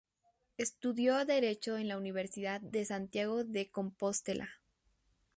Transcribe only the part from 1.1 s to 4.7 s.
Derecho en la Universidad de Santiago de Compostela.